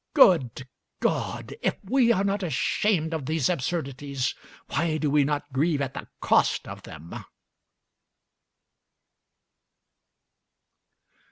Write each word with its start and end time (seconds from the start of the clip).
Good 0.15 0.67
God! 0.99 1.53
if 1.61 1.77
we 1.83 2.11
are 2.11 2.23
not 2.23 2.41
ashamed 2.41 3.13
of 3.13 3.27
these 3.27 3.49
absurdities, 3.49 4.33
why 4.69 4.97
do 4.97 5.11
we 5.11 5.23
not 5.23 5.53
grieve 5.53 5.79
at 5.79 5.93
the 5.93 6.07
cost 6.21 6.67
of 6.67 6.81
them? 6.81 7.23